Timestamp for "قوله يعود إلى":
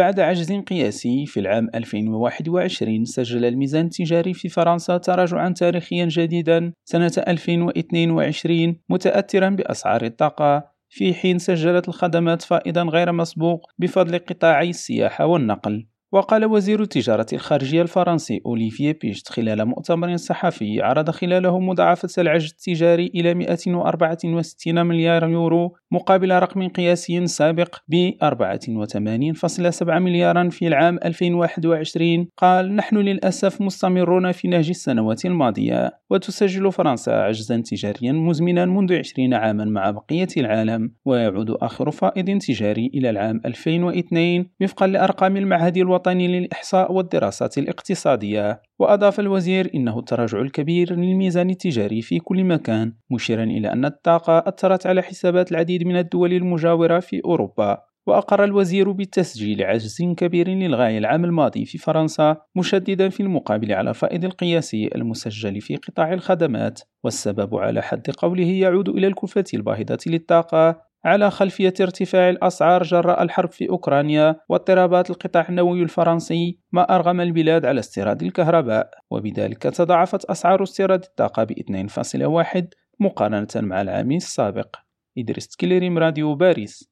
68.10-69.06